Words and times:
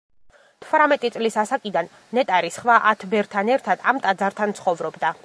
თვრამეტი 0.65 1.11
წლის 1.17 1.37
ასაკიდან 1.41 1.91
ნეტარი 2.19 2.51
სხვა 2.57 2.79
ათ 2.93 3.05
ბერთან 3.13 3.55
ერთად 3.57 3.87
ამ 3.93 4.03
ტაძართან 4.07 4.57
ცხოვრობდა. 4.63 5.19